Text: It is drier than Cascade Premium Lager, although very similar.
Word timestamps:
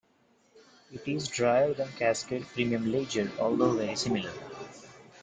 It 0.91 1.07
is 1.07 1.27
drier 1.27 1.75
than 1.75 1.87
Cascade 1.89 2.41
Premium 2.55 2.91
Lager, 2.91 3.29
although 3.39 3.77
very 3.77 3.95
similar. 3.95 4.33